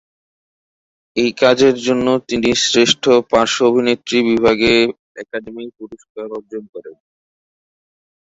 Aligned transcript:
এই 1.17 1.31
কাজের 1.41 1.75
জন্য 1.85 2.07
তিনি 2.29 2.49
শ্রেষ্ঠ 2.63 3.03
পার্শ্ব 3.31 3.59
অভিনেত্রী 3.69 4.17
বিভাগে 4.29 4.73
একাডেমি 5.21 5.65
পুরস্কার 5.77 6.25
অর্জন 6.37 6.63
করেন। 6.73 6.95